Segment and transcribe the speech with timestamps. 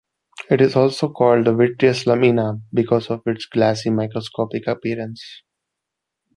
[0.49, 5.43] It is also called the "vitreous lamina", because of its glassy microscopic appearance.